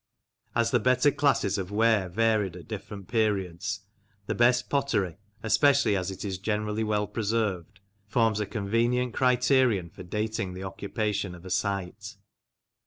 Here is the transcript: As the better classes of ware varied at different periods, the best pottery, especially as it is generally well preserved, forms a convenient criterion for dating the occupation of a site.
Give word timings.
As 0.55 0.71
the 0.71 0.79
better 0.79 1.11
classes 1.11 1.59
of 1.59 1.69
ware 1.69 2.09
varied 2.09 2.55
at 2.55 2.67
different 2.67 3.07
periods, 3.07 3.81
the 4.25 4.33
best 4.33 4.67
pottery, 4.67 5.19
especially 5.43 5.95
as 5.95 6.09
it 6.09 6.25
is 6.25 6.39
generally 6.39 6.83
well 6.83 7.05
preserved, 7.05 7.79
forms 8.07 8.39
a 8.39 8.47
convenient 8.47 9.13
criterion 9.13 9.91
for 9.91 10.01
dating 10.01 10.55
the 10.55 10.63
occupation 10.63 11.35
of 11.35 11.45
a 11.45 11.51
site. 11.51 12.15